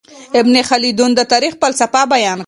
[0.39, 2.39] ابن خلدون د تاريخ فلسفه بيان کړه.